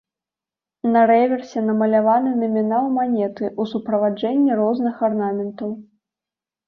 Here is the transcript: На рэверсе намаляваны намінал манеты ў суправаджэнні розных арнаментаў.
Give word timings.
На 0.93 1.01
рэверсе 1.11 1.59
намаляваны 1.65 2.31
намінал 2.45 2.85
манеты 2.97 3.45
ў 3.61 3.73
суправаджэнні 3.75 4.51
розных 4.65 4.95
арнаментаў. 5.09 5.69